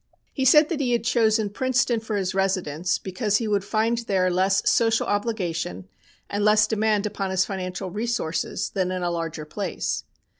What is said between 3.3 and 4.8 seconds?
he would find there less